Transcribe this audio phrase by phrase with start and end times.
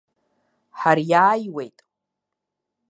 [0.79, 1.77] Ҳариааиуеит.